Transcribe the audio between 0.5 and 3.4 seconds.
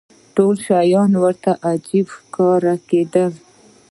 شیان ورته عجیبه ښکاره کېدل.